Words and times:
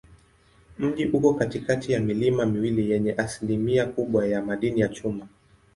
Mji 0.79 1.05
uko 1.05 1.33
katikati 1.33 1.91
ya 1.91 1.99
milima 1.99 2.45
miwili 2.45 2.91
yenye 2.91 3.13
asilimia 3.13 3.85
kubwa 3.85 4.27
ya 4.27 4.41
madini 4.41 4.81
ya 4.81 4.87
chuma. 4.87 5.27